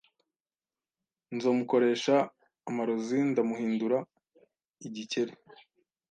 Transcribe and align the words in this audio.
Nzomukoresha 1.35 2.15
amarozi 2.69 3.17
ndamuhindura 3.29 3.97
igikeri. 4.87 5.33